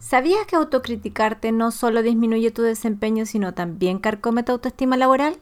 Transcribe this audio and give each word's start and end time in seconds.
¿Sabías 0.00 0.46
que 0.46 0.56
autocriticarte 0.56 1.52
no 1.52 1.70
solo 1.70 2.02
disminuye 2.02 2.50
tu 2.50 2.62
desempeño, 2.62 3.26
sino 3.26 3.52
también 3.52 3.98
carcome 3.98 4.42
tu 4.42 4.52
autoestima 4.52 4.96
laboral? 4.96 5.38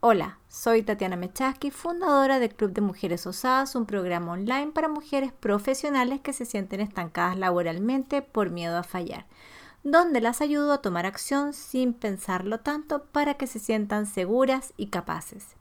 Hola, 0.00 0.38
soy 0.48 0.82
Tatiana 0.82 1.16
Mechaski, 1.16 1.70
fundadora 1.70 2.38
del 2.38 2.54
Club 2.54 2.72
de 2.72 2.82
Mujeres 2.82 3.26
Osadas, 3.26 3.74
un 3.74 3.86
programa 3.86 4.32
online 4.32 4.72
para 4.72 4.88
mujeres 4.88 5.32
profesionales 5.32 6.20
que 6.20 6.34
se 6.34 6.44
sienten 6.44 6.82
estancadas 6.82 7.38
laboralmente 7.38 8.20
por 8.20 8.50
miedo 8.50 8.76
a 8.76 8.82
fallar 8.82 9.24
donde 9.84 10.20
las 10.20 10.40
ayudo 10.40 10.72
a 10.72 10.82
tomar 10.82 11.06
acción 11.06 11.52
sin 11.52 11.92
pensarlo 11.92 12.60
tanto 12.60 13.04
para 13.04 13.34
que 13.34 13.46
se 13.46 13.58
sientan 13.58 14.06
seguras 14.06 14.72
y 14.76 14.86
capaces. 14.86 15.56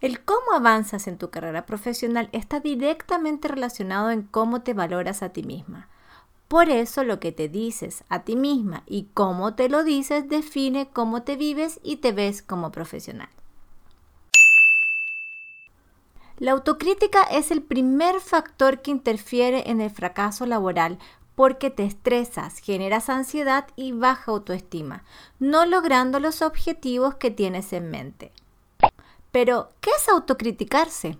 El 0.00 0.22
cómo 0.22 0.52
avanzas 0.52 1.06
en 1.06 1.16
tu 1.16 1.30
carrera 1.30 1.64
profesional 1.64 2.28
está 2.32 2.60
directamente 2.60 3.48
relacionado 3.48 4.10
en 4.10 4.22
cómo 4.22 4.62
te 4.62 4.74
valoras 4.74 5.22
a 5.22 5.30
ti 5.30 5.42
misma. 5.42 5.88
Por 6.48 6.68
eso 6.68 7.02
lo 7.02 7.18
que 7.18 7.32
te 7.32 7.48
dices 7.48 8.04
a 8.08 8.22
ti 8.22 8.36
misma 8.36 8.82
y 8.86 9.08
cómo 9.14 9.54
te 9.54 9.68
lo 9.68 9.84
dices 9.84 10.28
define 10.28 10.88
cómo 10.90 11.22
te 11.22 11.36
vives 11.36 11.80
y 11.82 11.96
te 11.96 12.12
ves 12.12 12.42
como 12.42 12.70
profesional. 12.70 13.28
La 16.38 16.52
autocrítica 16.52 17.22
es 17.22 17.50
el 17.50 17.62
primer 17.62 18.20
factor 18.20 18.82
que 18.82 18.90
interfiere 18.90 19.70
en 19.70 19.80
el 19.80 19.90
fracaso 19.90 20.44
laboral 20.44 20.98
porque 21.36 21.70
te 21.70 21.84
estresas, 21.84 22.58
generas 22.58 23.08
ansiedad 23.08 23.68
y 23.76 23.92
baja 23.92 24.32
autoestima, 24.32 25.04
no 25.38 25.64
logrando 25.66 26.18
los 26.18 26.42
objetivos 26.42 27.14
que 27.14 27.30
tienes 27.30 27.72
en 27.72 27.90
mente. 27.90 28.32
Pero, 29.30 29.68
¿qué 29.80 29.90
es 29.96 30.08
autocriticarse? 30.08 31.18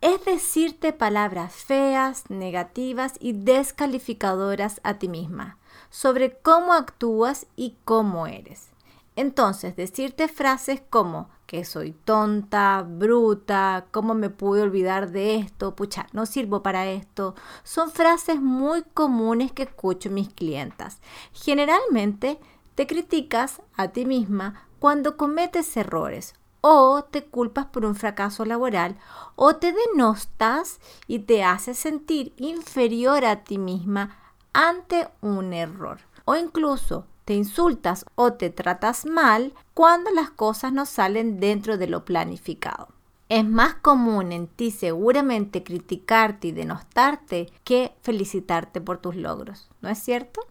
Es 0.00 0.24
decirte 0.24 0.92
palabras 0.92 1.54
feas, 1.54 2.28
negativas 2.28 3.14
y 3.20 3.32
descalificadoras 3.32 4.80
a 4.82 4.94
ti 4.94 5.08
misma 5.08 5.58
sobre 5.90 6.36
cómo 6.38 6.72
actúas 6.72 7.46
y 7.54 7.76
cómo 7.84 8.26
eres. 8.26 8.73
Entonces, 9.16 9.76
decirte 9.76 10.28
frases 10.28 10.82
como 10.90 11.28
que 11.46 11.64
soy 11.64 11.92
tonta, 11.92 12.84
bruta, 12.86 13.86
cómo 13.92 14.14
me 14.14 14.30
pude 14.30 14.62
olvidar 14.62 15.10
de 15.10 15.36
esto, 15.36 15.76
pucha, 15.76 16.06
no 16.12 16.26
sirvo 16.26 16.62
para 16.62 16.86
esto, 16.86 17.34
son 17.62 17.90
frases 17.90 18.40
muy 18.40 18.82
comunes 18.82 19.52
que 19.52 19.64
escucho 19.64 20.10
mis 20.10 20.32
clientas. 20.32 20.98
Generalmente 21.32 22.40
te 22.74 22.86
criticas 22.86 23.62
a 23.76 23.88
ti 23.88 24.04
misma 24.04 24.66
cuando 24.80 25.16
cometes 25.16 25.76
errores 25.76 26.34
o 26.60 27.04
te 27.04 27.24
culpas 27.24 27.66
por 27.66 27.84
un 27.84 27.94
fracaso 27.94 28.44
laboral 28.44 28.96
o 29.36 29.56
te 29.56 29.72
denostas 29.72 30.80
y 31.06 31.20
te 31.20 31.44
haces 31.44 31.78
sentir 31.78 32.32
inferior 32.38 33.24
a 33.24 33.44
ti 33.44 33.58
misma 33.58 34.18
ante 34.54 35.08
un 35.20 35.52
error 35.52 36.00
o 36.24 36.36
incluso 36.36 37.06
te 37.24 37.34
insultas 37.34 38.04
o 38.14 38.34
te 38.34 38.50
tratas 38.50 39.06
mal 39.06 39.54
cuando 39.72 40.10
las 40.10 40.30
cosas 40.30 40.72
no 40.72 40.86
salen 40.86 41.40
dentro 41.40 41.78
de 41.78 41.86
lo 41.86 42.04
planificado. 42.04 42.88
Es 43.28 43.44
más 43.44 43.74
común 43.76 44.32
en 44.32 44.46
ti 44.46 44.70
seguramente 44.70 45.62
criticarte 45.62 46.48
y 46.48 46.52
denostarte 46.52 47.50
que 47.64 47.92
felicitarte 48.02 48.80
por 48.80 48.98
tus 48.98 49.16
logros, 49.16 49.68
¿no 49.80 49.88
es 49.88 49.98
cierto? 49.98 50.42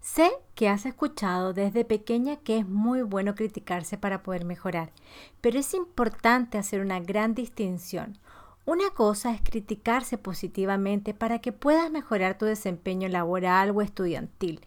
Sé 0.00 0.32
que 0.56 0.68
has 0.68 0.84
escuchado 0.84 1.52
desde 1.52 1.84
pequeña 1.84 2.36
que 2.36 2.58
es 2.58 2.68
muy 2.68 3.02
bueno 3.02 3.36
criticarse 3.36 3.98
para 3.98 4.24
poder 4.24 4.44
mejorar, 4.44 4.90
pero 5.40 5.60
es 5.60 5.74
importante 5.74 6.58
hacer 6.58 6.80
una 6.80 6.98
gran 6.98 7.34
distinción. 7.34 8.18
Una 8.64 8.90
cosa 8.90 9.32
es 9.32 9.40
criticarse 9.42 10.18
positivamente 10.18 11.14
para 11.14 11.40
que 11.40 11.50
puedas 11.50 11.90
mejorar 11.90 12.38
tu 12.38 12.44
desempeño 12.44 13.08
laboral 13.08 13.70
o 13.70 13.82
estudiantil, 13.82 14.60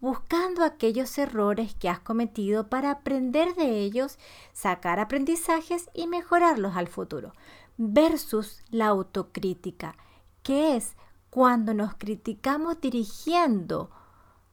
buscando 0.00 0.64
aquellos 0.64 1.18
errores 1.18 1.74
que 1.74 1.90
has 1.90 1.98
cometido 1.98 2.68
para 2.70 2.90
aprender 2.90 3.54
de 3.54 3.80
ellos, 3.80 4.18
sacar 4.54 5.00
aprendizajes 5.00 5.90
y 5.92 6.06
mejorarlos 6.06 6.76
al 6.76 6.88
futuro, 6.88 7.34
versus 7.76 8.62
la 8.70 8.86
autocrítica, 8.86 9.96
que 10.42 10.74
es 10.76 10.96
cuando 11.28 11.74
nos 11.74 11.94
criticamos 11.94 12.80
dirigiendo 12.80 13.90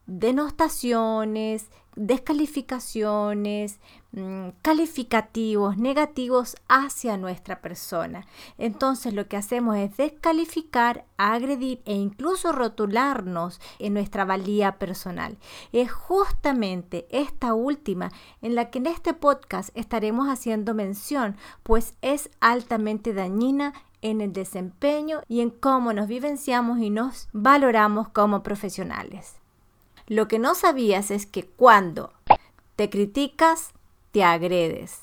denostaciones, 0.10 1.70
descalificaciones, 1.96 3.80
mm, 4.12 4.50
calificativos 4.62 5.78
negativos 5.78 6.56
hacia 6.68 7.18
nuestra 7.18 7.62
persona. 7.62 8.26
Entonces 8.58 9.14
lo 9.14 9.28
que 9.28 9.38
hacemos 9.38 9.78
es 9.78 9.98
descalificar, 9.98 11.06
agredir 11.18 11.82
e 11.86 11.94
incluso 11.94 12.52
rotularnos 12.52 13.60
en 13.78 13.94
nuestra 13.94 14.26
valía 14.26 14.78
personal. 14.80 15.38
Es 15.74 15.92
justamente 15.92 17.06
esta 17.12 17.54
última 17.54 18.12
en 18.42 18.56
la 18.56 18.72
que 18.72 18.80
en 18.80 18.88
este 18.88 19.14
podcast 19.14 19.70
estaremos 19.76 20.28
haciendo 20.28 20.74
mención, 20.74 21.36
pues 21.64 21.94
es 22.02 22.30
altamente 22.40 23.14
dañina 23.14 23.74
en 24.02 24.22
el 24.22 24.32
desempeño 24.32 25.22
y 25.28 25.42
en 25.42 25.50
cómo 25.50 25.92
nos 25.92 26.08
vivenciamos 26.08 26.80
y 26.80 26.90
nos 26.90 27.28
valoramos 27.34 28.08
como 28.10 28.42
profesionales. 28.42 29.39
Lo 30.10 30.28
que 30.28 30.40
no 30.40 30.56
sabías 30.56 31.12
es 31.12 31.28
que 31.28 31.46
cuando 31.46 32.12
te 32.76 32.90
criticas, 32.90 33.74
te 34.12 34.24
agredes. 34.24 35.02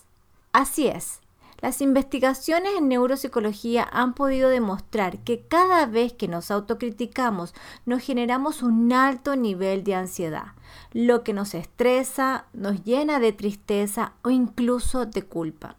Así 0.52 0.88
es. 0.88 1.20
Las 1.60 1.80
investigaciones 1.80 2.72
en 2.76 2.88
neuropsicología 2.88 3.88
han 3.90 4.14
podido 4.14 4.48
demostrar 4.50 5.18
que 5.20 5.46
cada 5.46 5.86
vez 5.86 6.12
que 6.12 6.26
nos 6.26 6.50
autocriticamos 6.50 7.54
nos 7.86 8.02
generamos 8.02 8.62
un 8.62 8.92
alto 8.92 9.36
nivel 9.36 9.84
de 9.84 9.94
ansiedad, 9.94 10.52
lo 10.92 11.22
que 11.22 11.32
nos 11.32 11.54
estresa, 11.54 12.46
nos 12.52 12.84
llena 12.84 13.20
de 13.20 13.32
tristeza 13.32 14.12
o 14.22 14.30
incluso 14.30 15.06
de 15.06 15.22
culpa. 15.22 15.76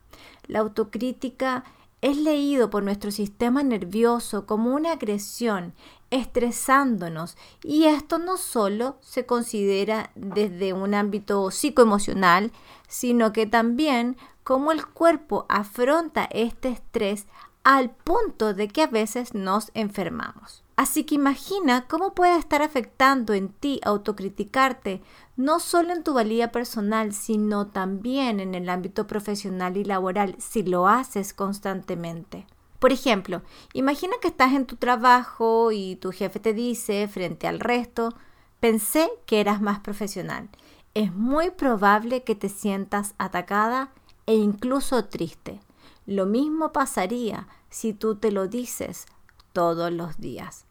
La 0.47 0.59
autocrítica 0.59 1.65
es 2.01 2.17
leído 2.17 2.69
por 2.69 2.83
nuestro 2.83 3.11
sistema 3.11 3.63
nervioso 3.63 4.45
como 4.45 4.73
una 4.73 4.93
agresión 4.93 5.73
estresándonos. 6.11 7.37
Y 7.63 7.85
esto 7.85 8.19
no 8.19 8.37
solo 8.37 8.97
se 9.01 9.25
considera 9.25 10.11
desde 10.15 10.73
un 10.73 10.93
ámbito 10.93 11.49
psicoemocional, 11.51 12.51
sino 12.87 13.33
que 13.33 13.45
también 13.45 14.17
como 14.43 14.71
el 14.71 14.85
cuerpo 14.85 15.45
afronta 15.49 16.29
este 16.31 16.69
estrés 16.69 17.25
al 17.63 17.89
punto 17.91 18.53
de 18.53 18.69
que 18.69 18.83
a 18.83 18.87
veces 18.87 19.33
nos 19.33 19.71
enfermamos. 19.73 20.63
Así 20.77 21.05
que 21.05 21.15
imagina 21.15 21.87
cómo 21.87 22.13
puede 22.13 22.37
estar 22.37 22.61
afectando 22.61 23.33
en 23.33 23.49
ti 23.49 23.81
autocriticarte, 23.83 25.01
no 25.35 25.59
solo 25.59 25.91
en 25.91 26.03
tu 26.03 26.13
valía 26.13 26.51
personal, 26.51 27.13
sino 27.13 27.65
también 27.65 28.39
en 28.39 28.53
el 28.53 28.69
ámbito 28.69 29.07
profesional 29.07 29.75
y 29.75 29.83
laboral 29.83 30.35
si 30.37 30.61
lo 30.61 30.87
haces 30.87 31.33
constantemente. 31.33 32.45
Por 32.77 32.91
ejemplo, 32.91 33.41
imagina 33.73 34.17
que 34.21 34.27
estás 34.27 34.53
en 34.53 34.67
tu 34.67 34.75
trabajo 34.75 35.71
y 35.71 35.95
tu 35.95 36.11
jefe 36.11 36.39
te 36.39 36.53
dice 36.53 37.07
frente 37.07 37.47
al 37.47 37.59
resto, 37.59 38.13
pensé 38.59 39.09
que 39.25 39.39
eras 39.39 39.61
más 39.61 39.79
profesional. 39.79 40.47
Es 40.93 41.11
muy 41.11 41.49
probable 41.49 42.21
que 42.21 42.35
te 42.35 42.49
sientas 42.49 43.15
atacada 43.17 43.89
e 44.27 44.35
incluso 44.35 45.05
triste. 45.05 45.59
Lo 46.05 46.27
mismo 46.27 46.71
pasaría 46.71 47.47
si 47.71 47.93
tú 47.93 48.15
te 48.15 48.31
lo 48.31 48.47
dices 48.47 49.07
todos 49.53 49.91
los 49.91 50.19
días. 50.19 50.66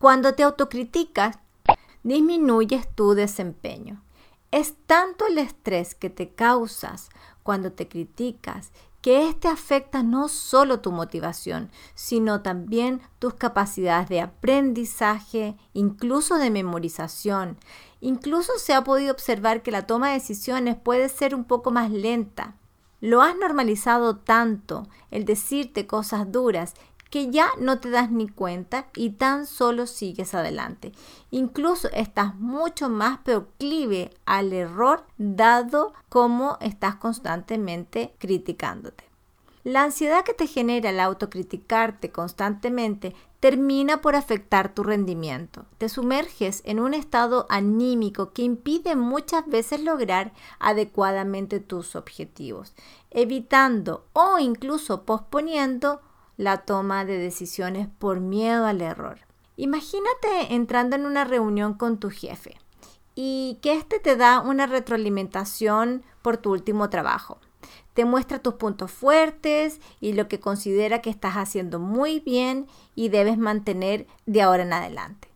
Cuando 0.00 0.32
te 0.32 0.44
autocriticas, 0.44 1.38
disminuyes 2.04 2.88
tu 2.94 3.12
desempeño. 3.12 4.02
Es 4.50 4.74
tanto 4.86 5.26
el 5.26 5.36
estrés 5.36 5.94
que 5.94 6.08
te 6.08 6.30
causas 6.30 7.10
cuando 7.42 7.72
te 7.72 7.86
criticas 7.86 8.72
que 9.02 9.28
este 9.28 9.48
afecta 9.48 10.02
no 10.02 10.28
solo 10.28 10.80
tu 10.80 10.90
motivación, 10.90 11.70
sino 11.94 12.40
también 12.40 13.02
tus 13.18 13.34
capacidades 13.34 14.08
de 14.08 14.22
aprendizaje, 14.22 15.58
incluso 15.74 16.38
de 16.38 16.48
memorización. 16.48 17.58
Incluso 18.00 18.52
se 18.56 18.72
ha 18.72 18.82
podido 18.84 19.12
observar 19.12 19.62
que 19.62 19.70
la 19.70 19.86
toma 19.86 20.08
de 20.08 20.14
decisiones 20.14 20.76
puede 20.76 21.10
ser 21.10 21.34
un 21.34 21.44
poco 21.44 21.72
más 21.72 21.90
lenta. 21.90 22.54
Lo 23.02 23.20
has 23.20 23.36
normalizado 23.36 24.16
tanto 24.16 24.86
el 25.10 25.26
decirte 25.26 25.86
cosas 25.86 26.32
duras 26.32 26.74
que 27.10 27.30
ya 27.30 27.50
no 27.58 27.80
te 27.80 27.90
das 27.90 28.10
ni 28.10 28.28
cuenta 28.28 28.86
y 28.94 29.10
tan 29.10 29.46
solo 29.46 29.86
sigues 29.86 30.34
adelante. 30.34 30.92
Incluso 31.30 31.90
estás 31.92 32.36
mucho 32.36 32.88
más 32.88 33.18
proclive 33.18 34.10
al 34.24 34.52
error 34.52 35.04
dado 35.18 35.92
como 36.08 36.56
estás 36.60 36.94
constantemente 36.94 38.14
criticándote. 38.18 39.10
La 39.62 39.82
ansiedad 39.82 40.24
que 40.24 40.32
te 40.32 40.46
genera 40.46 40.88
el 40.88 41.00
autocriticarte 41.00 42.10
constantemente 42.10 43.14
termina 43.40 44.00
por 44.00 44.16
afectar 44.16 44.74
tu 44.74 44.82
rendimiento. 44.82 45.66
Te 45.76 45.90
sumerges 45.90 46.62
en 46.64 46.80
un 46.80 46.94
estado 46.94 47.46
anímico 47.50 48.32
que 48.32 48.42
impide 48.42 48.96
muchas 48.96 49.46
veces 49.46 49.82
lograr 49.82 50.32
adecuadamente 50.60 51.60
tus 51.60 51.94
objetivos, 51.94 52.74
evitando 53.10 54.06
o 54.14 54.38
incluso 54.38 55.04
posponiendo 55.04 56.00
la 56.40 56.58
toma 56.58 57.04
de 57.04 57.18
decisiones 57.18 57.88
por 57.98 58.20
miedo 58.20 58.66
al 58.66 58.80
error. 58.80 59.18
Imagínate 59.56 60.54
entrando 60.54 60.96
en 60.96 61.04
una 61.04 61.24
reunión 61.24 61.74
con 61.74 61.98
tu 61.98 62.10
jefe 62.10 62.56
y 63.14 63.58
que 63.62 63.74
éste 63.74 63.98
te 63.98 64.16
da 64.16 64.40
una 64.40 64.66
retroalimentación 64.66 66.02
por 66.22 66.38
tu 66.38 66.52
último 66.52 66.88
trabajo 66.88 67.38
te 67.94 68.04
muestra 68.04 68.38
tus 68.38 68.54
puntos 68.54 68.90
fuertes 68.90 69.80
y 70.00 70.12
lo 70.12 70.28
que 70.28 70.40
considera 70.40 71.02
que 71.02 71.10
estás 71.10 71.34
haciendo 71.34 71.78
muy 71.78 72.20
bien 72.20 72.66
y 72.94 73.08
debes 73.08 73.36
mantener 73.36 74.06
de 74.26 74.42
ahora 74.42 74.62
en 74.62 74.72
adelante. 74.72 75.28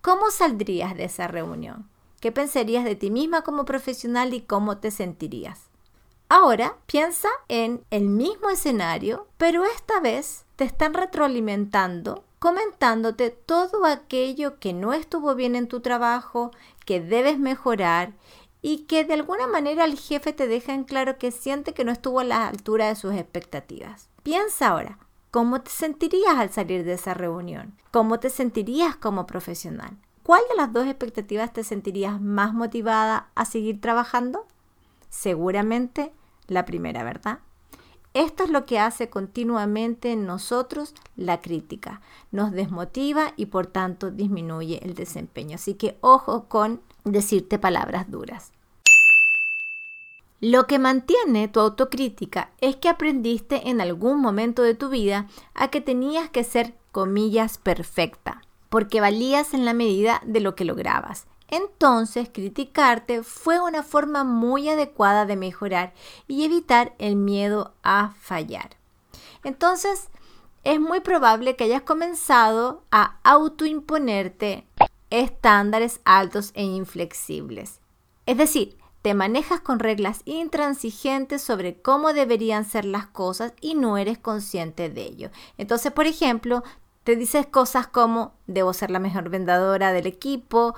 ¿Cómo 0.00 0.30
saldrías 0.30 0.96
de 0.96 1.04
esa 1.04 1.28
reunión? 1.28 1.88
¿Qué 2.20 2.32
pensarías 2.32 2.84
de 2.84 2.96
ti 2.96 3.10
misma 3.10 3.42
como 3.42 3.64
profesional 3.64 4.34
y 4.34 4.42
cómo 4.42 4.78
te 4.78 4.90
sentirías? 4.90 5.71
Ahora 6.34 6.78
piensa 6.86 7.28
en 7.48 7.84
el 7.90 8.08
mismo 8.08 8.48
escenario, 8.48 9.26
pero 9.36 9.66
esta 9.66 10.00
vez 10.00 10.46
te 10.56 10.64
están 10.64 10.94
retroalimentando, 10.94 12.24
comentándote 12.38 13.28
todo 13.28 13.84
aquello 13.84 14.58
que 14.58 14.72
no 14.72 14.94
estuvo 14.94 15.34
bien 15.34 15.56
en 15.56 15.68
tu 15.68 15.80
trabajo, 15.80 16.50
que 16.86 17.02
debes 17.02 17.38
mejorar 17.38 18.14
y 18.62 18.84
que 18.84 19.04
de 19.04 19.12
alguna 19.12 19.46
manera 19.46 19.84
el 19.84 19.98
jefe 19.98 20.32
te 20.32 20.46
deja 20.46 20.72
en 20.72 20.84
claro 20.84 21.18
que 21.18 21.32
siente 21.32 21.74
que 21.74 21.84
no 21.84 21.92
estuvo 21.92 22.20
a 22.20 22.24
la 22.24 22.48
altura 22.48 22.88
de 22.88 22.96
sus 22.96 23.12
expectativas. 23.12 24.08
Piensa 24.22 24.68
ahora, 24.68 25.00
¿cómo 25.30 25.60
te 25.60 25.70
sentirías 25.70 26.36
al 26.36 26.50
salir 26.50 26.82
de 26.84 26.94
esa 26.94 27.12
reunión? 27.12 27.76
¿Cómo 27.90 28.20
te 28.20 28.30
sentirías 28.30 28.96
como 28.96 29.26
profesional? 29.26 29.98
¿Cuál 30.22 30.40
de 30.48 30.56
las 30.56 30.72
dos 30.72 30.86
expectativas 30.86 31.52
te 31.52 31.62
sentirías 31.62 32.22
más 32.22 32.54
motivada 32.54 33.28
a 33.34 33.44
seguir 33.44 33.82
trabajando? 33.82 34.46
Seguramente 35.10 36.14
la 36.48 36.64
primera, 36.64 37.04
¿verdad? 37.04 37.40
Esto 38.14 38.44
es 38.44 38.50
lo 38.50 38.66
que 38.66 38.78
hace 38.78 39.08
continuamente 39.08 40.12
en 40.12 40.26
nosotros 40.26 40.94
la 41.16 41.40
crítica. 41.40 42.02
Nos 42.30 42.52
desmotiva 42.52 43.32
y 43.36 43.46
por 43.46 43.66
tanto 43.66 44.10
disminuye 44.10 44.80
el 44.84 44.94
desempeño. 44.94 45.54
Así 45.54 45.74
que 45.74 45.96
ojo 46.02 46.44
con 46.48 46.82
decirte 47.04 47.58
palabras 47.58 48.10
duras. 48.10 48.52
Lo 50.40 50.66
que 50.66 50.78
mantiene 50.78 51.48
tu 51.48 51.60
autocrítica 51.60 52.50
es 52.60 52.76
que 52.76 52.88
aprendiste 52.88 53.70
en 53.70 53.80
algún 53.80 54.20
momento 54.20 54.62
de 54.62 54.74
tu 54.74 54.88
vida 54.90 55.28
a 55.54 55.68
que 55.68 55.80
tenías 55.80 56.28
que 56.28 56.42
ser, 56.42 56.74
comillas, 56.90 57.58
perfecta, 57.58 58.42
porque 58.68 59.00
valías 59.00 59.54
en 59.54 59.64
la 59.64 59.72
medida 59.72 60.20
de 60.26 60.40
lo 60.40 60.54
que 60.56 60.64
lograbas. 60.64 61.28
Entonces, 61.52 62.30
criticarte 62.32 63.22
fue 63.22 63.60
una 63.60 63.82
forma 63.82 64.24
muy 64.24 64.70
adecuada 64.70 65.26
de 65.26 65.36
mejorar 65.36 65.92
y 66.26 66.46
evitar 66.46 66.94
el 66.98 67.14
miedo 67.14 67.74
a 67.82 68.14
fallar. 68.18 68.76
Entonces, 69.44 70.08
es 70.64 70.80
muy 70.80 71.00
probable 71.00 71.54
que 71.54 71.64
hayas 71.64 71.82
comenzado 71.82 72.84
a 72.90 73.18
autoimponerte 73.22 74.66
estándares 75.10 76.00
altos 76.06 76.52
e 76.54 76.62
inflexibles. 76.62 77.80
Es 78.24 78.38
decir, 78.38 78.78
te 79.02 79.12
manejas 79.12 79.60
con 79.60 79.78
reglas 79.78 80.22
intransigentes 80.24 81.42
sobre 81.42 81.82
cómo 81.82 82.14
deberían 82.14 82.64
ser 82.64 82.86
las 82.86 83.08
cosas 83.08 83.52
y 83.60 83.74
no 83.74 83.98
eres 83.98 84.16
consciente 84.16 84.88
de 84.88 85.02
ello. 85.02 85.30
Entonces, 85.58 85.92
por 85.92 86.06
ejemplo, 86.06 86.62
te 87.04 87.14
dices 87.14 87.46
cosas 87.46 87.88
como 87.88 88.32
debo 88.46 88.72
ser 88.72 88.90
la 88.90 89.00
mejor 89.00 89.28
vendedora 89.28 89.92
del 89.92 90.06
equipo, 90.06 90.74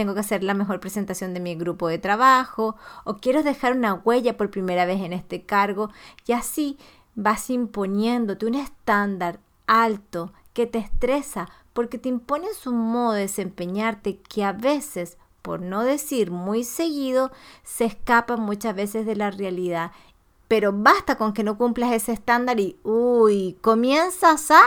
tengo 0.00 0.14
que 0.14 0.20
hacer 0.20 0.42
la 0.42 0.54
mejor 0.54 0.80
presentación 0.80 1.34
de 1.34 1.40
mi 1.40 1.56
grupo 1.56 1.86
de 1.86 1.98
trabajo 1.98 2.74
o 3.04 3.18
quiero 3.18 3.42
dejar 3.42 3.76
una 3.76 3.92
huella 3.92 4.38
por 4.38 4.50
primera 4.50 4.86
vez 4.86 5.02
en 5.02 5.12
este 5.12 5.42
cargo 5.42 5.90
y 6.26 6.32
así 6.32 6.78
vas 7.16 7.50
imponiéndote 7.50 8.46
un 8.46 8.54
estándar 8.54 9.40
alto 9.66 10.32
que 10.54 10.64
te 10.66 10.78
estresa 10.78 11.50
porque 11.74 11.98
te 11.98 12.08
impones 12.08 12.66
un 12.66 12.78
modo 12.78 13.12
de 13.12 13.20
desempeñarte 13.20 14.20
que 14.20 14.42
a 14.42 14.52
veces, 14.52 15.18
por 15.42 15.60
no 15.60 15.84
decir 15.84 16.30
muy 16.30 16.64
seguido, 16.64 17.30
se 17.62 17.84
escapa 17.84 18.38
muchas 18.38 18.74
veces 18.74 19.04
de 19.04 19.16
la 19.16 19.30
realidad. 19.30 19.92
Pero 20.48 20.72
basta 20.72 21.18
con 21.18 21.34
que 21.34 21.44
no 21.44 21.58
cumplas 21.58 21.92
ese 21.92 22.12
estándar 22.12 22.58
y, 22.58 22.78
uy, 22.84 23.58
comienzas 23.60 24.50
a 24.50 24.62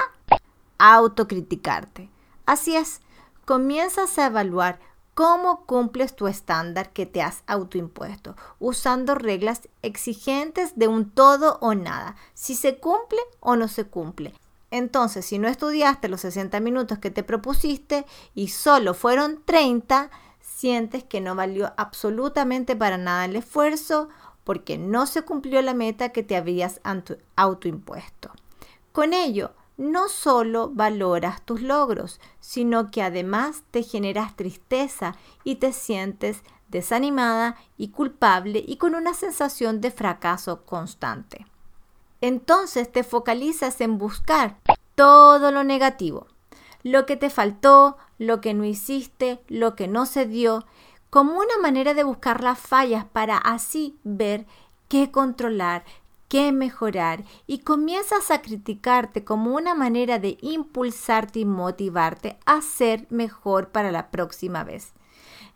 autocriticarte. 0.78 2.12
Así 2.46 2.76
es, 2.76 3.02
comienzas 3.46 4.20
a 4.20 4.28
evaluar 4.28 4.93
cómo 5.14 5.66
cumples 5.66 6.16
tu 6.16 6.28
estándar 6.28 6.92
que 6.92 7.06
te 7.06 7.22
has 7.22 7.44
autoimpuesto, 7.48 8.36
usando 8.60 9.16
reglas 9.16 9.70
exigentes 9.82 10.78
de 10.78 10.88
un 10.88 11.10
todo 11.10 11.58
o 11.62 11.76
nada, 11.76 12.16
si 12.34 12.56
se 12.56 12.78
cumple 12.78 13.20
o 13.40 13.56
no 13.56 13.68
se 13.68 13.86
cumple. 13.86 14.34
Entonces, 14.72 15.26
si 15.26 15.38
no 15.38 15.48
estudiaste 15.48 16.10
los 16.10 16.22
60 16.22 16.60
minutos 16.60 16.98
que 16.98 17.12
te 17.12 17.24
propusiste 17.24 18.06
y 18.34 18.48
solo 18.48 18.96
fueron 18.96 19.44
30, 19.46 20.10
sientes 20.42 21.04
que 21.04 21.22
no 21.22 21.36
valió 21.36 21.74
absolutamente 21.78 22.76
para 22.76 22.98
nada 22.98 23.26
el 23.26 23.36
esfuerzo 23.36 24.10
porque 24.44 24.78
no 24.78 25.06
se 25.06 25.22
cumplió 25.22 25.62
la 25.62 25.76
meta 25.76 26.10
que 26.10 26.24
te 26.24 26.36
habías 26.36 26.82
autoimpuesto. 27.36 28.32
Con 28.92 29.14
ello, 29.14 29.52
no 29.78 30.08
solo 30.08 30.70
valoras 30.74 31.42
tus 31.44 31.62
logros, 31.62 32.20
sino 32.40 32.92
que 32.92 33.02
además 33.02 33.64
te 33.72 33.84
generas 33.84 34.36
tristeza 34.36 35.16
y 35.44 35.56
te 35.56 35.74
sientes 35.74 36.44
desanimada 36.70 37.56
y 37.78 37.90
culpable 37.90 38.64
y 38.66 38.78
con 38.78 38.96
una 38.96 39.14
sensación 39.14 39.82
de 39.82 39.92
fracaso 39.92 40.66
constante. 40.66 41.46
Entonces 42.22 42.92
te 42.92 43.04
focalizas 43.04 43.82
en 43.82 43.98
buscar 43.98 44.58
todo 44.96 45.52
lo 45.52 45.64
negativo, 45.64 46.28
lo 46.82 47.06
que 47.06 47.18
te 47.18 47.30
faltó, 47.30 47.98
lo 48.18 48.42
que 48.42 48.54
no 48.54 48.66
hiciste, 48.66 49.42
lo 49.48 49.76
que 49.76 49.88
no 49.88 50.06
se 50.06 50.26
dio, 50.26 50.66
como 51.10 51.34
una 51.34 51.58
manera 51.62 51.94
de 51.94 52.04
buscar 52.04 52.44
las 52.44 52.60
fallas 52.60 53.06
para 53.06 53.38
así 53.38 53.98
ver 54.04 54.46
qué 54.88 55.12
controlar, 55.12 55.84
qué 56.34 56.52
mejorar 56.52 57.24
y 57.46 57.60
comienzas 57.60 58.32
a 58.32 58.42
criticarte 58.42 59.24
como 59.24 59.54
una 59.54 59.76
manera 59.76 60.18
de 60.18 60.40
impulsarte 60.42 61.42
y 61.42 61.46
motivarte 61.46 62.40
a 62.48 62.60
ser 62.62 63.06
mejor 63.12 63.70
para 63.70 63.92
la 63.92 64.10
próxima 64.10 64.64
vez. 64.64 64.94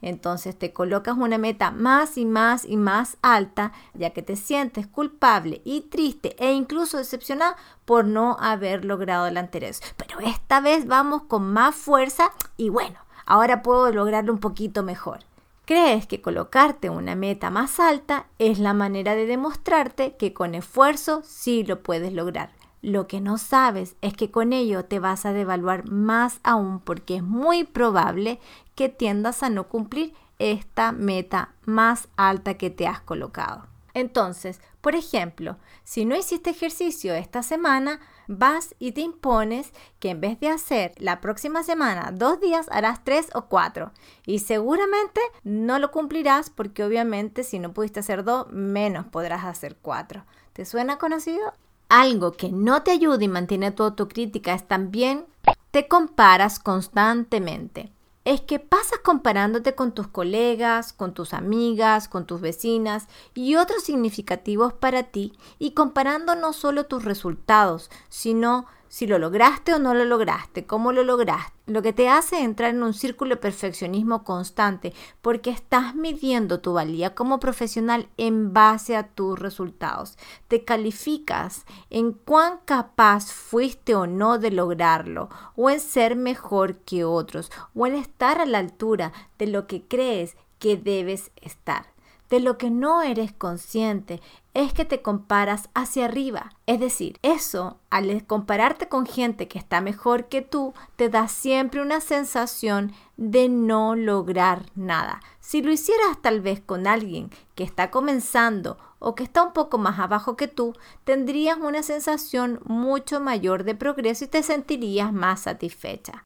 Entonces 0.04 0.56
te 0.56 0.74
colocas 0.74 1.18
una 1.18 1.40
meta 1.40 1.72
más 1.72 2.16
y 2.16 2.26
más 2.26 2.64
y 2.64 2.78
más 2.78 3.18
alta, 3.24 3.72
ya 3.96 4.12
que 4.12 4.22
te 4.22 4.36
sientes 4.36 4.86
culpable 4.86 5.64
y 5.66 5.81
triste 5.81 6.36
e 6.38 6.54
incluso 6.54 7.00
decepcionada 7.00 7.56
por 7.84 8.06
no 8.06 8.38
haber 8.40 8.86
logrado 8.86 9.28
la 9.31 9.40
anterior. 9.40 9.74
Pero 9.96 10.19
esta 10.19 10.62
vez 10.62 10.86
vamos 10.86 11.24
con 11.24 11.52
más 11.54 11.74
fuerza 11.74 12.31
y 12.56 12.69
bueno, 12.69 13.00
ahora 13.26 13.64
puedo 13.64 13.92
lograrlo 13.92 14.31
un 14.31 14.40
poquito 14.40 14.84
mejor. 14.84 15.22
Crees 15.68 16.07
que 16.07 16.21
colocarte 16.21 16.90
una 16.90 17.14
meta 17.16 17.50
más 17.50 17.81
alta 17.81 18.28
es 18.40 18.57
la 18.57 18.74
manera 18.74 19.16
de 19.16 19.26
demostrarte 19.26 20.16
que 20.16 20.33
con 20.33 20.56
esfuerzo 20.56 21.24
sí 21.26 21.66
lo 21.66 21.83
puedes 21.83 22.14
lograr. 22.14 22.52
Lo 22.81 23.06
que 23.07 23.19
no 23.19 23.38
sabes 23.38 23.97
es 24.00 24.14
que 24.14 24.31
con 24.31 24.54
ello 24.54 24.86
te 24.86 25.00
vas 25.00 25.26
a 25.26 25.33
devaluar 25.33 25.92
más 25.92 26.40
aún 26.44 26.80
porque 26.80 27.18
es 27.18 27.24
muy 27.24 27.66
probable 27.66 28.40
que 28.76 28.88
tiendas 28.88 29.44
a 29.44 29.50
no 29.50 29.68
cumplir 29.68 30.14
esta 30.40 30.94
meta 30.94 31.50
más 31.66 32.07
alta 32.16 32.54
que 32.54 32.69
te 32.69 32.88
has 32.88 33.02
colocado. 33.02 33.68
Entonces, 33.94 34.62
por 34.80 34.95
ejemplo, 34.95 35.57
si 35.83 36.06
no 36.06 36.16
hiciste 36.16 36.52
ejercicio 36.52 37.14
esta 37.14 37.44
semana, 37.44 38.00
vas 38.28 38.76
y 38.80 38.92
te 38.92 39.02
impones 39.02 39.72
que 40.00 40.10
en 40.10 40.22
vez 40.22 40.40
de 40.40 40.50
hacer 40.50 40.94
la 40.98 41.22
próxima 41.22 41.64
semana 41.64 42.12
dos 42.14 42.40
días, 42.40 42.68
harás 42.72 43.04
tres 43.04 43.30
o 43.34 43.46
cuatro. 43.46 43.92
Y 44.26 44.40
seguramente 44.40 45.22
no 45.44 45.80
lo 45.80 45.92
cumplirás 45.92 46.50
porque 46.50 46.84
obviamente 46.84 47.44
si 47.44 47.60
no 47.60 47.74
pudiste 47.74 48.02
hacer 48.02 48.24
dos, 48.24 48.48
menos 48.52 49.06
podrás 49.07 49.46
hacer 49.46 49.78
cuatro. 49.81 50.26
¿Te 50.54 50.66
suena 50.66 50.98
conocido? 50.98 51.54
Algo 51.90 52.34
que 52.34 52.50
no 52.50 52.84
te 52.84 52.92
ayuda 52.92 53.24
y 53.24 53.28
mantiene 53.28 53.72
tu 53.72 53.84
autocrítica 53.84 54.54
es 54.54 54.68
también 54.68 55.26
te 55.72 55.88
comparas 55.88 56.60
constantemente. 56.60 57.92
Es 58.28 58.42
que 58.42 58.60
pasas 58.60 59.00
comparándote 59.00 59.74
con 59.74 59.94
tus 59.94 60.10
colegas, 60.10 60.92
con 60.92 61.14
tus 61.14 61.34
amigas, 61.34 62.10
con 62.10 62.28
tus 62.28 62.42
vecinas 62.42 63.07
y 63.34 63.56
otros 63.56 63.86
significativos 63.86 64.74
para 64.74 65.04
ti 65.04 65.31
y 65.60 65.72
comparando 65.72 66.36
no 66.36 66.52
solo 66.52 66.88
tus 66.88 67.06
resultados, 67.06 67.90
sino 68.10 68.66
si 68.90 69.08
lo 69.08 69.20
lograste 69.20 69.74
o 69.74 69.80
no 69.80 69.94
lo 69.94 70.06
lograste, 70.06 70.66
cómo 70.66 70.92
lo 70.92 71.04
lograste. 71.04 71.54
Lo 71.66 71.82
que 71.82 71.92
te 71.92 72.08
hace 72.08 72.42
entrar 72.42 72.70
en 72.70 72.84
un 72.84 72.94
círculo 72.94 73.32
de 73.32 73.42
perfeccionismo 73.42 74.24
constante 74.24 74.94
porque 75.22 75.50
estás 75.50 75.96
midiendo 75.96 76.62
tu 76.62 76.74
valía 76.74 77.14
como 77.14 77.40
profesional 77.40 78.08
en 78.18 78.54
base 78.54 78.96
a 78.96 79.08
tus 79.08 79.38
resultados. 79.38 80.18
Te 80.48 80.64
calificas 80.64 81.66
en 81.90 82.14
cuán 82.14 82.60
capaz 82.64 83.32
fuiste 83.32 83.96
o 83.96 84.08
no 84.08 84.40
de 84.40 84.52
lograrlo, 84.52 85.30
o 85.56 85.70
en 85.70 85.80
ser 85.80 86.16
mejor 86.16 86.78
que 86.78 87.04
otros, 87.04 87.52
o 87.76 87.86
en 87.86 87.96
estar 87.96 88.40
a 88.40 88.46
la 88.46 88.60
altura 88.60 89.12
de 89.38 89.48
lo 89.48 89.68
que 89.68 89.84
crees 89.84 90.38
que 90.60 90.78
debes 90.78 91.32
estar. 91.42 91.96
De 92.30 92.40
lo 92.40 92.57
que 92.57 92.69
no 92.69 93.02
eres 93.02 93.31
consciente 93.31 94.22
es 94.54 94.74
que 94.74 94.86
te 94.86 95.02
comparas 95.02 95.69
hacia 95.74 96.06
arriba. 96.06 96.52
Es 96.66 96.80
decir, 96.80 97.19
eso, 97.22 97.78
al 97.90 98.26
compararte 98.26 98.90
con 98.90 99.06
gente 99.06 99.48
que 99.48 99.60
está 99.60 99.81
mejor 99.81 100.26
que 100.26 100.42
tú, 100.42 100.74
te 100.96 101.10
da 101.10 101.28
siempre 101.28 101.81
una 101.81 102.02
sensación 102.02 102.92
de 103.16 103.50
no 103.50 103.96
lograr 103.96 104.66
nada. 104.76 105.22
Si 105.40 105.62
lo 105.62 105.72
hicieras 105.72 106.22
tal 106.22 106.42
vez 106.42 106.60
con 106.60 106.88
alguien 106.88 107.30
que 107.56 107.64
está 107.64 107.92
comenzando 107.92 108.78
o 109.00 109.16
que 109.16 109.24
está 109.24 109.44
un 109.44 109.54
poco 109.54 109.78
más 109.78 110.00
abajo 110.00 110.36
que 110.36 110.48
tú, 110.48 110.74
tendrías 111.04 111.57
una 111.57 111.84
sensación 111.84 112.60
mucho 112.66 113.22
mayor 113.22 113.64
de 113.64 113.76
progreso 113.76 114.26
y 114.26 114.28
te 114.28 114.44
sentirías 114.44 115.14
más 115.14 115.42
satisfecha. 115.42 116.24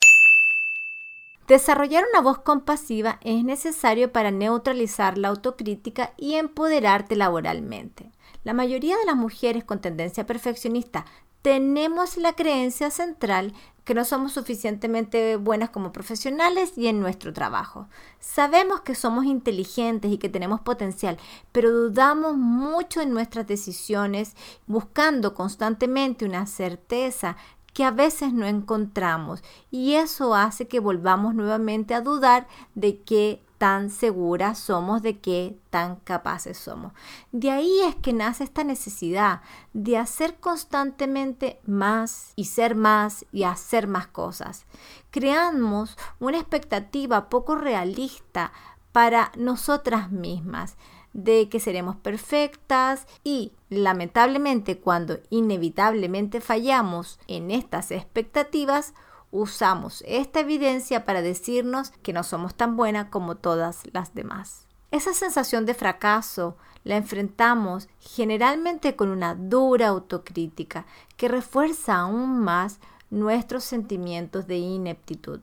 Desarrollar 1.51 2.05
una 2.10 2.22
voz 2.22 2.38
compasiva 2.38 3.20
es 3.20 3.43
necesario 3.43 4.13
para 4.13 4.31
neutralizar 4.31 5.17
la 5.17 5.27
autocrítica 5.27 6.13
y 6.15 6.36
empoderarte 6.36 7.17
laboralmente. 7.17 8.10
La 8.46 8.53
mayoría 8.53 8.96
de 8.96 9.05
las 9.05 9.17
mujeres 9.17 9.65
con 9.65 9.81
tendencia 9.81 10.25
perfeccionista 10.25 11.03
tenemos 11.41 12.15
la 12.15 12.31
creencia 12.38 12.89
central 12.89 13.53
que 13.84 13.93
no 13.93 14.05
somos 14.05 14.31
suficientemente 14.31 15.36
buenas 15.36 15.72
como 15.72 15.91
profesionales 15.91 16.77
y 16.77 16.88
en 16.88 17.01
nuestro 17.01 17.34
trabajo. 17.34 17.89
Sabemos 18.22 18.79
que 18.79 18.96
somos 18.96 19.25
inteligentes 19.25 20.10
y 20.10 20.20
que 20.20 20.29
tenemos 20.29 20.62
potencial, 20.62 21.17
pero 21.51 21.70
dudamos 21.70 22.38
mucho 22.38 23.01
en 23.01 23.12
nuestras 23.12 23.46
decisiones, 23.46 24.38
buscando 24.67 25.34
constantemente 25.34 26.24
una 26.24 26.46
certeza 26.46 27.36
que 27.73 27.83
a 27.83 27.91
veces 27.91 28.33
no 28.33 28.45
encontramos 28.45 29.43
y 29.69 29.93
eso 29.93 30.35
hace 30.35 30.67
que 30.67 30.79
volvamos 30.79 31.35
nuevamente 31.35 31.93
a 31.93 32.01
dudar 32.01 32.47
de 32.75 33.01
qué 33.01 33.43
tan 33.61 33.91
seguras 33.91 34.57
somos, 34.57 35.03
de 35.03 35.19
qué 35.19 35.55
tan 35.69 35.97
capaces 35.97 36.57
somos. 36.57 36.93
De 37.31 37.51
ahí 37.51 37.81
es 37.87 37.95
que 37.95 38.11
nace 38.11 38.43
esta 38.43 38.63
necesidad 38.63 39.41
de 39.73 39.99
hacer 39.99 40.39
constantemente 40.39 41.61
más 41.67 42.33
y 42.35 42.45
ser 42.45 42.73
más 42.73 43.23
y 43.31 43.43
hacer 43.43 43.85
más 43.85 44.07
cosas. 44.07 44.65
Creamos 45.11 45.95
una 46.19 46.39
expectativa 46.39 47.29
poco 47.29 47.55
realista 47.55 48.51
para 48.91 49.31
nosotras 49.37 50.11
mismas 50.11 50.75
de 51.13 51.50
que 51.50 51.60
seremos 51.60 51.96
perfectas 51.96 53.08
y 53.24 53.53
lamentablemente 53.70 54.80
cuando 54.80 55.20
inevitablemente 55.30 56.41
fallamos 56.41 57.20
en 57.27 57.51
estas 57.51 57.91
expectativas, 57.91 58.94
usamos 59.32 60.03
esta 60.08 60.41
evidencia 60.41 61.06
para 61.06 61.22
decirnos 61.22 61.91
que 62.01 62.13
no 62.13 62.24
somos 62.24 62.56
tan 62.56 62.75
buenas 62.75 63.10
como 63.10 63.36
todas 63.36 63.82
las 63.94 64.13
demás. 64.13 64.68
Esa 64.91 65.13
sensación 65.13 65.65
de 65.65 65.74
fracaso 65.74 66.58
la 66.84 66.98
enfrentamos 66.98 67.88
generalmente 68.00 68.96
con 68.96 69.10
una 69.10 69.36
dura 69.36 69.88
autocrítica 69.88 70.86
que 71.15 71.27
refuerza 71.27 71.98
aún 71.98 72.39
más 72.39 72.80
nuestros 73.10 73.63
sentimientos 73.63 74.48
de 74.48 74.58
ineptitud. 74.58 75.39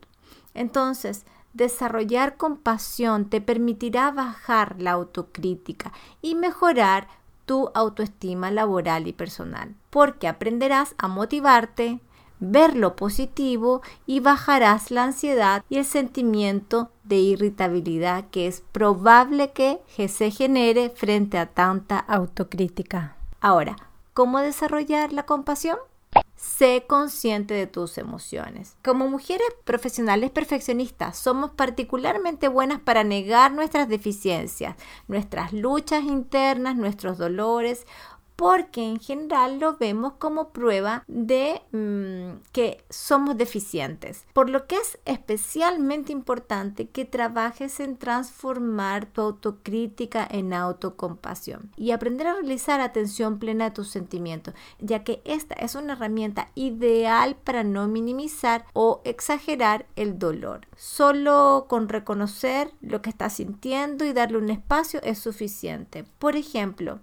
Entonces, 0.54 1.24
Desarrollar 1.52 2.36
compasión 2.36 3.28
te 3.28 3.40
permitirá 3.40 4.10
bajar 4.10 4.76
la 4.80 4.92
autocrítica 4.92 5.92
y 6.22 6.34
mejorar 6.34 7.08
tu 7.46 7.70
autoestima 7.74 8.50
laboral 8.50 9.06
y 9.06 9.12
personal, 9.12 9.74
porque 9.90 10.28
aprenderás 10.28 10.94
a 10.98 11.08
motivarte, 11.08 12.00
ver 12.40 12.76
lo 12.76 12.94
positivo 12.94 13.82
y 14.06 14.20
bajarás 14.20 14.90
la 14.90 15.04
ansiedad 15.04 15.64
y 15.68 15.78
el 15.78 15.84
sentimiento 15.84 16.90
de 17.04 17.16
irritabilidad 17.16 18.26
que 18.30 18.46
es 18.46 18.62
probable 18.72 19.50
que 19.52 19.80
se 20.08 20.30
genere 20.30 20.90
frente 20.90 21.38
a 21.38 21.46
tanta 21.46 21.98
autocrítica. 21.98 23.16
Ahora, 23.40 23.76
¿cómo 24.14 24.40
desarrollar 24.40 25.12
la 25.12 25.24
compasión? 25.24 25.78
Sé 26.38 26.84
consciente 26.86 27.52
de 27.52 27.66
tus 27.66 27.98
emociones. 27.98 28.76
Como 28.84 29.08
mujeres 29.08 29.48
profesionales 29.64 30.30
perfeccionistas, 30.30 31.18
somos 31.18 31.50
particularmente 31.50 32.46
buenas 32.46 32.78
para 32.78 33.02
negar 33.02 33.50
nuestras 33.50 33.88
deficiencias, 33.88 34.76
nuestras 35.08 35.52
luchas 35.52 36.04
internas, 36.04 36.76
nuestros 36.76 37.18
dolores 37.18 37.88
porque 38.38 38.84
en 38.84 39.00
general 39.00 39.58
lo 39.58 39.76
vemos 39.78 40.12
como 40.20 40.50
prueba 40.50 41.02
de 41.08 41.60
mm, 41.72 42.38
que 42.52 42.84
somos 42.88 43.36
deficientes. 43.36 44.24
Por 44.32 44.48
lo 44.48 44.68
que 44.68 44.76
es 44.76 45.00
especialmente 45.06 46.12
importante 46.12 46.88
que 46.88 47.04
trabajes 47.04 47.80
en 47.80 47.96
transformar 47.96 49.06
tu 49.06 49.22
autocrítica 49.22 50.24
en 50.30 50.54
autocompasión 50.54 51.72
y 51.76 51.90
aprender 51.90 52.28
a 52.28 52.34
realizar 52.34 52.80
atención 52.80 53.40
plena 53.40 53.66
a 53.66 53.74
tus 53.74 53.88
sentimientos, 53.88 54.54
ya 54.78 55.02
que 55.02 55.20
esta 55.24 55.56
es 55.56 55.74
una 55.74 55.94
herramienta 55.94 56.52
ideal 56.54 57.34
para 57.42 57.64
no 57.64 57.88
minimizar 57.88 58.66
o 58.72 59.00
exagerar 59.02 59.86
el 59.96 60.16
dolor. 60.16 60.68
Solo 60.76 61.66
con 61.68 61.88
reconocer 61.88 62.70
lo 62.82 63.02
que 63.02 63.10
estás 63.10 63.32
sintiendo 63.32 64.04
y 64.04 64.12
darle 64.12 64.38
un 64.38 64.50
espacio 64.50 65.00
es 65.02 65.18
suficiente. 65.18 66.04
Por 66.20 66.36
ejemplo, 66.36 67.00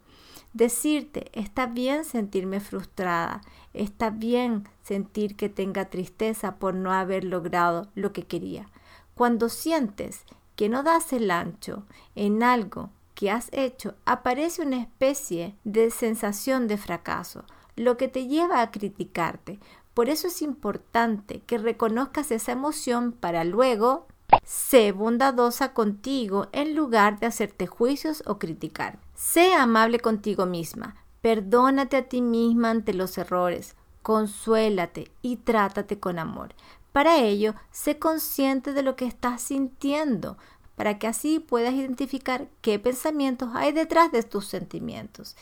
Decirte, 0.56 1.30
está 1.34 1.66
bien 1.66 2.06
sentirme 2.06 2.62
frustrada, 2.62 3.42
está 3.74 4.10
bien 4.10 4.70
sentir 4.84 5.36
que 5.36 5.50
tenga 5.50 5.90
tristeza 5.90 6.56
por 6.56 6.76
no 6.76 6.94
haber 6.94 7.26
logrado 7.26 7.90
lo 7.94 8.14
que 8.14 8.24
quería. 8.24 8.70
Cuando 9.16 9.50
sientes 9.50 10.24
que 10.56 10.70
no 10.70 10.82
das 10.82 11.12
el 11.12 11.30
ancho 11.30 11.84
en 12.16 12.42
algo 12.42 12.90
que 13.16 13.32
has 13.32 13.50
hecho, 13.52 13.96
aparece 14.06 14.62
una 14.62 14.78
especie 14.78 15.58
de 15.66 15.92
sensación 15.92 16.70
de 16.70 16.78
fracaso, 16.78 17.44
lo 17.76 17.98
que 17.98 18.08
te 18.08 18.28
lleva 18.28 18.62
a 18.62 18.72
criticarte. 18.72 19.60
Por 19.94 20.08
eso 20.08 20.30
es 20.30 20.42
importante 20.42 21.42
que 21.42 21.58
reconozcas 21.58 22.32
esa 22.32 22.54
emoción 22.54 23.12
para 23.12 23.44
luego 23.44 24.08
Sé 24.44 24.92
bondadosa 24.92 25.74
contigo 25.74 26.48
en 26.52 26.76
lugar 26.76 27.20
de 27.20 27.28
hacerte 27.28 27.68
juicios 27.68 28.24
o 28.26 28.40
criticar. 28.40 29.00
Sé 29.16 29.54
amable 29.54 30.00
contigo 30.00 30.46
misma. 30.46 30.96
Perdónate 31.22 31.98
a 31.98 32.08
ti 32.08 32.22
misma 32.22 32.70
ante 32.70 32.94
los 32.94 33.18
errores. 33.18 33.76
Consuélate 34.02 35.12
y 35.22 35.38
trátate 35.38 36.00
con 36.00 36.20
amor. 36.20 36.54
Para 36.92 37.18
ello, 37.18 37.56
sé 37.72 38.00
consciente 38.00 38.72
de 38.72 38.84
lo 38.84 38.96
que 38.96 39.06
estás 39.06 39.42
sintiendo, 39.42 40.38
para 40.76 41.00
que 41.00 41.08
así 41.08 41.40
puedas 41.40 41.74
identificar 41.74 42.48
qué 42.62 42.80
pensamientos 42.80 43.50
hay 43.54 43.72
detrás 43.72 44.12
de 44.12 44.24
tus 44.24 44.46
sentimientos. 44.46 45.36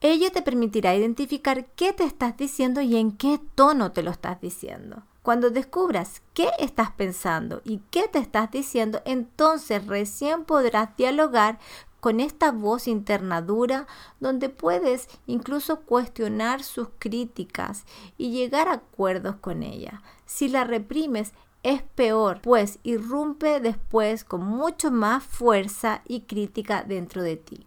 Ello 0.00 0.30
te 0.32 0.42
permitirá 0.42 0.94
identificar 0.94 1.66
qué 1.76 1.92
te 1.92 2.04
estás 2.04 2.36
diciendo 2.36 2.80
y 2.80 2.96
en 2.96 3.12
qué 3.12 3.40
tono 3.54 3.92
te 3.92 4.02
lo 4.02 4.10
estás 4.10 4.40
diciendo. 4.40 5.02
Cuando 5.30 5.50
descubras 5.50 6.22
qué 6.34 6.50
estás 6.58 6.90
pensando 6.90 7.62
y 7.62 7.78
qué 7.92 8.08
te 8.08 8.18
estás 8.18 8.50
diciendo, 8.50 9.00
entonces 9.04 9.86
recién 9.86 10.44
podrás 10.44 10.96
dialogar 10.96 11.60
con 12.00 12.18
esta 12.18 12.50
voz 12.50 12.88
interna 12.88 13.40
dura 13.40 13.86
donde 14.18 14.48
puedes 14.48 15.06
incluso 15.28 15.82
cuestionar 15.82 16.64
sus 16.64 16.88
críticas 16.98 17.84
y 18.18 18.32
llegar 18.32 18.66
a 18.66 18.72
acuerdos 18.72 19.36
con 19.36 19.62
ella. 19.62 20.02
Si 20.26 20.48
la 20.48 20.64
reprimes, 20.64 21.32
es 21.62 21.84
peor, 21.84 22.40
pues 22.42 22.80
irrumpe 22.82 23.60
después 23.60 24.24
con 24.24 24.44
mucho 24.44 24.90
más 24.90 25.22
fuerza 25.22 26.02
y 26.08 26.22
crítica 26.22 26.82
dentro 26.82 27.22
de 27.22 27.36
ti. 27.36 27.66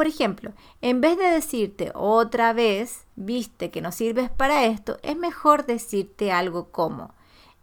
Por 0.00 0.06
ejemplo, 0.06 0.54
en 0.80 1.02
vez 1.02 1.18
de 1.18 1.24
decirte 1.24 1.92
otra 1.94 2.54
vez, 2.54 3.04
viste 3.16 3.70
que 3.70 3.82
no 3.82 3.92
sirves 3.92 4.30
para 4.30 4.64
esto, 4.64 4.96
es 5.02 5.14
mejor 5.14 5.66
decirte 5.66 6.32
algo 6.32 6.70
como, 6.70 7.12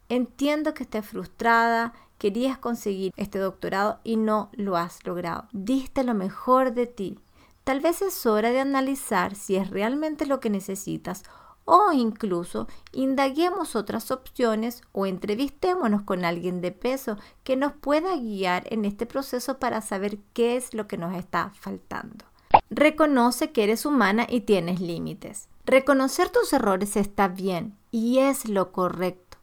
entiendo 0.08 0.76
que 0.76 0.84
estés 0.84 1.04
frustrada, 1.04 1.94
querías 2.20 2.60
conseguir 2.60 3.12
este 3.16 3.40
doctorado 3.40 4.02
y 4.04 4.18
no 4.18 4.52
lo 4.54 4.78
has 4.78 5.04
logrado. 5.04 5.48
Diste 5.52 6.04
lo 6.04 6.14
mejor 6.14 6.76
de 6.76 6.86
ti. 6.86 7.20
Tal 7.64 7.80
vez 7.80 8.04
es 8.04 8.24
hora 8.28 8.52
de 8.52 8.60
analizar 8.60 9.34
si 9.34 9.56
es 9.56 9.72
realmente 9.72 10.28
lo 10.28 10.40
que 10.40 10.52
necesitas 10.52 11.24
o 11.66 11.92
incluso 11.92 12.68
indaguemos 12.92 13.76
otras 13.76 14.12
opciones 14.12 14.84
o 14.92 15.08
entrevistémonos 15.08 16.04
con 16.04 16.24
alguien 16.24 16.62
de 16.62 16.72
peso 16.72 17.18
que 17.44 17.56
nos 17.56 17.74
pueda 17.74 18.16
guiar 18.16 18.72
en 18.72 18.86
este 18.86 19.08
proceso 19.08 19.58
para 19.58 19.82
saber 19.82 20.20
qué 20.34 20.56
es 20.56 20.76
lo 20.76 20.88
que 20.88 20.98
nos 20.98 21.16
está 21.16 21.52
faltando. 21.56 22.27
Reconoce 22.70 23.52
que 23.52 23.64
eres 23.64 23.86
humana 23.86 24.28
y 24.30 24.42
tienes 24.42 24.82
límites. 24.82 25.48
Reconocer 25.66 26.30
tus 26.30 26.52
errores 26.54 26.98
está 26.98 27.28
bien 27.28 27.78
y 27.92 28.20
es 28.20 28.48
lo 28.48 28.72
correcto. 28.72 29.38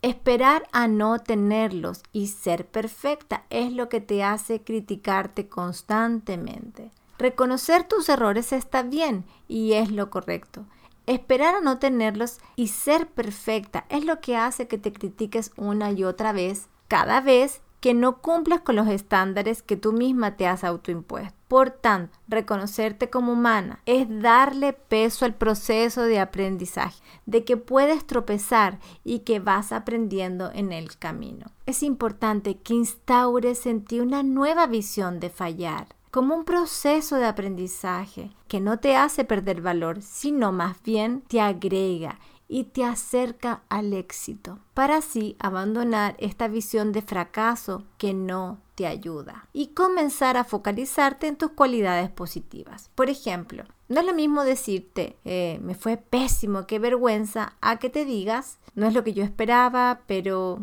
Esperar 0.00 0.68
a 0.70 0.86
no 0.86 1.18
tenerlos 1.18 2.02
y 2.12 2.28
ser 2.28 2.66
perfecta 2.66 3.44
es 3.50 3.72
lo 3.72 3.88
que 3.88 4.00
te 4.00 4.22
hace 4.22 4.62
criticarte 4.62 5.48
constantemente. 5.48 6.92
Reconocer 7.18 7.82
tus 7.82 8.08
errores 8.08 8.52
está 8.52 8.84
bien 8.84 9.24
y 9.48 9.72
es 9.72 9.90
lo 9.90 10.08
correcto. 10.08 10.64
Esperar 11.06 11.56
a 11.56 11.60
no 11.60 11.78
tenerlos 11.78 12.38
y 12.54 12.68
ser 12.68 13.08
perfecta 13.08 13.86
es 13.88 14.04
lo 14.04 14.20
que 14.20 14.36
hace 14.36 14.68
que 14.68 14.78
te 14.78 14.92
critiques 14.92 15.50
una 15.56 15.90
y 15.90 16.04
otra 16.04 16.32
vez, 16.32 16.68
cada 16.86 17.20
vez 17.20 17.60
que 17.80 17.94
no 17.94 18.18
cumples 18.18 18.60
con 18.60 18.76
los 18.76 18.88
estándares 18.88 19.62
que 19.62 19.76
tú 19.76 19.92
misma 19.92 20.36
te 20.36 20.46
has 20.46 20.64
autoimpuesto. 20.64 21.36
Por 21.48 21.70
tanto, 21.70 22.18
reconocerte 22.28 23.08
como 23.08 23.32
humana 23.32 23.80
es 23.86 24.06
darle 24.20 24.74
peso 24.74 25.24
al 25.24 25.34
proceso 25.34 26.02
de 26.02 26.20
aprendizaje, 26.20 27.02
de 27.24 27.44
que 27.44 27.56
puedes 27.56 28.06
tropezar 28.06 28.78
y 29.02 29.20
que 29.20 29.40
vas 29.40 29.72
aprendiendo 29.72 30.50
en 30.52 30.72
el 30.72 30.98
camino. 30.98 31.46
Es 31.64 31.82
importante 31.82 32.58
que 32.58 32.74
instaures 32.74 33.64
en 33.64 33.84
ti 33.84 34.00
una 34.00 34.22
nueva 34.22 34.66
visión 34.66 35.20
de 35.20 35.30
fallar, 35.30 35.86
como 36.10 36.34
un 36.34 36.44
proceso 36.44 37.16
de 37.16 37.26
aprendizaje 37.26 38.30
que 38.46 38.60
no 38.60 38.78
te 38.78 38.96
hace 38.96 39.24
perder 39.24 39.62
valor, 39.62 40.02
sino 40.02 40.52
más 40.52 40.82
bien 40.82 41.22
te 41.28 41.40
agrega 41.40 42.18
y 42.48 42.64
te 42.64 42.84
acerca 42.84 43.62
al 43.68 43.92
éxito, 43.92 44.58
para 44.72 44.96
así 44.96 45.36
abandonar 45.38 46.16
esta 46.18 46.48
visión 46.48 46.92
de 46.92 47.02
fracaso 47.02 47.84
que 47.98 48.14
no 48.14 48.58
te 48.74 48.86
ayuda 48.86 49.48
y 49.52 49.68
comenzar 49.68 50.36
a 50.36 50.44
focalizarte 50.44 51.26
en 51.26 51.36
tus 51.36 51.50
cualidades 51.50 52.08
positivas. 52.10 52.90
Por 52.94 53.10
ejemplo, 53.10 53.64
no 53.88 54.00
es 54.00 54.06
lo 54.06 54.14
mismo 54.14 54.44
decirte, 54.44 55.16
eh, 55.24 55.58
me 55.62 55.74
fue 55.74 55.98
pésimo, 55.98 56.66
qué 56.66 56.78
vergüenza, 56.78 57.54
a 57.60 57.78
que 57.78 57.90
te 57.90 58.04
digas, 58.04 58.58
no 58.74 58.86
es 58.86 58.94
lo 58.94 59.04
que 59.04 59.12
yo 59.12 59.24
esperaba, 59.24 60.00
pero... 60.06 60.60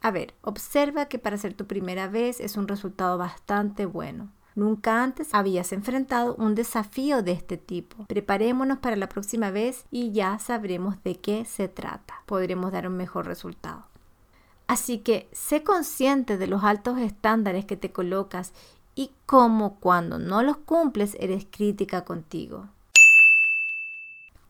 A 0.00 0.12
ver, 0.12 0.32
observa 0.42 1.06
que 1.06 1.18
para 1.18 1.38
ser 1.38 1.54
tu 1.54 1.66
primera 1.66 2.06
vez 2.06 2.38
es 2.38 2.56
un 2.56 2.68
resultado 2.68 3.18
bastante 3.18 3.84
bueno. 3.84 4.30
Nunca 4.58 5.04
antes 5.04 5.34
habías 5.34 5.72
enfrentado 5.72 6.34
un 6.34 6.56
desafío 6.56 7.22
de 7.22 7.30
este 7.30 7.58
tipo. 7.58 8.06
Preparémonos 8.08 8.78
para 8.78 8.96
la 8.96 9.08
próxima 9.08 9.52
vez 9.52 9.84
y 9.92 10.10
ya 10.10 10.36
sabremos 10.40 11.00
de 11.04 11.14
qué 11.14 11.44
se 11.44 11.68
trata. 11.68 12.24
Podremos 12.26 12.72
dar 12.72 12.88
un 12.88 12.96
mejor 12.96 13.26
resultado. 13.26 13.84
Así 14.66 14.98
que 14.98 15.28
sé 15.30 15.62
consciente 15.62 16.38
de 16.38 16.48
los 16.48 16.64
altos 16.64 16.98
estándares 16.98 17.66
que 17.66 17.76
te 17.76 17.92
colocas 17.92 18.52
y 18.96 19.12
cómo 19.26 19.78
cuando 19.78 20.18
no 20.18 20.42
los 20.42 20.56
cumples 20.56 21.16
eres 21.20 21.46
crítica 21.48 22.04
contigo. 22.04 22.66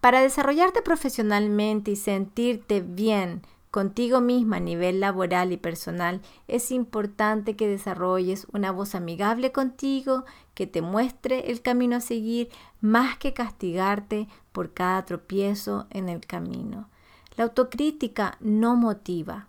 Para 0.01 0.23
desarrollarte 0.23 0.81
profesionalmente 0.81 1.91
y 1.91 1.97
sentirte 1.97 2.81
bien 2.81 3.43
contigo 3.71 4.21
misma 4.21 4.57
a 4.57 4.61
nivel 4.61 5.01
laboral 5.01 5.53
y 5.53 5.57
personal, 5.57 6.21
es 6.47 6.71
importante 6.71 7.57
que 7.57 7.69
desarrolles 7.69 8.47
una 8.53 8.73
voz 8.73 8.95
amigable 8.95 9.53
contigo, 9.53 10.25
que 10.55 10.67
te 10.67 10.83
muestre 10.83 11.51
el 11.51 11.61
camino 11.61 11.97
a 11.97 12.01
seguir, 12.01 12.49
más 12.81 13.19
que 13.19 13.35
castigarte 13.35 14.29
por 14.53 14.73
cada 14.73 15.05
tropiezo 15.05 15.87
en 15.91 16.09
el 16.09 16.27
camino. 16.27 16.89
La 17.37 17.45
autocrítica 17.45 18.37
no 18.41 18.75
motiva, 18.75 19.49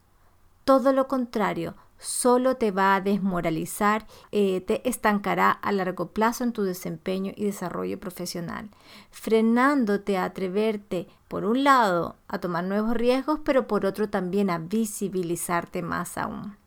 todo 0.64 0.94
lo 0.94 1.08
contrario, 1.08 1.76
solo 1.98 2.56
te 2.56 2.72
va 2.72 2.96
a 2.96 3.02
desmoralizar, 3.02 4.06
eh, 4.32 4.62
te 4.62 4.88
estancará 4.88 5.52
a 5.52 5.72
largo 5.72 6.12
plazo 6.12 6.44
en 6.44 6.54
tu 6.54 6.64
desempeño 6.64 7.34
y 7.36 7.46
desarrollo 7.46 8.00
profesional, 8.00 8.70
frenándote 9.12 10.18
a 10.18 10.26
atreverte, 10.26 11.08
por 11.30 11.46
un 11.46 11.64
lado, 11.64 12.18
a 12.28 12.40
tomar 12.40 12.66
nuevos 12.66 12.96
riesgos, 12.96 13.40
pero 13.46 13.68
por 13.68 13.86
otro 13.86 14.10
también 14.10 14.50
a 14.50 14.58
visibilizarte 14.58 15.82
más 15.84 16.18
aún. 16.18 16.58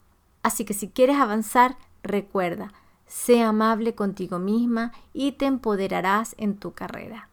Así 0.41 0.63
que 0.63 0.73
si 0.73 0.89
quieres 0.89 1.17
avanzar, 1.17 1.77
recuerda, 2.01 2.71
sé 3.05 3.43
amable 3.43 3.93
contigo 3.93 4.39
misma 4.39 4.93
y 5.13 5.33
te 5.33 5.45
empoderarás 5.45 6.33
en 6.37 6.57
tu 6.57 6.71
carrera. 6.71 7.29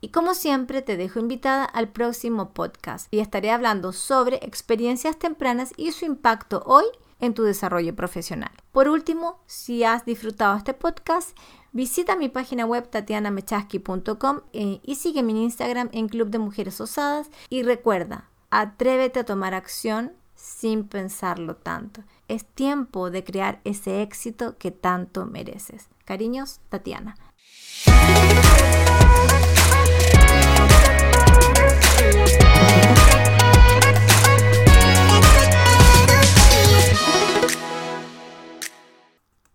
Y 0.00 0.08
como 0.08 0.34
siempre 0.34 0.82
te 0.82 0.96
dejo 0.96 1.20
invitada 1.20 1.64
al 1.64 1.88
próximo 1.88 2.50
podcast 2.50 3.06
y 3.12 3.20
estaré 3.20 3.52
hablando 3.52 3.92
sobre 3.92 4.36
experiencias 4.42 5.16
tempranas 5.16 5.72
y 5.76 5.92
su 5.92 6.04
impacto 6.04 6.62
hoy 6.66 6.84
en 7.20 7.34
tu 7.34 7.42
desarrollo 7.42 7.94
profesional. 7.94 8.50
Por 8.72 8.88
último, 8.88 9.40
si 9.46 9.84
has 9.84 10.04
disfrutado 10.04 10.56
este 10.56 10.74
podcast, 10.74 11.36
visita 11.72 12.16
mi 12.16 12.28
página 12.28 12.64
web 12.64 12.88
tatianamechaski.com 12.88 14.40
eh, 14.52 14.80
y 14.82 14.94
sigue 14.96 15.22
mi 15.22 15.42
Instagram 15.42 15.88
en 15.92 16.08
Club 16.08 16.30
de 16.30 16.38
Mujeres 16.38 16.80
Osadas 16.80 17.30
y 17.48 17.62
recuerda, 17.62 18.28
atrévete 18.50 19.20
a 19.20 19.24
tomar 19.24 19.54
acción 19.54 20.12
sin 20.34 20.84
pensarlo 20.84 21.56
tanto. 21.56 22.02
Es 22.28 22.44
tiempo 22.46 23.10
de 23.10 23.24
crear 23.24 23.60
ese 23.64 24.02
éxito 24.02 24.56
que 24.58 24.70
tanto 24.70 25.26
mereces. 25.26 25.88
Cariños, 26.04 26.60
Tatiana. 26.68 27.16